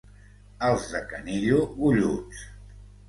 [0.69, 2.41] Els de Canillo, golluts.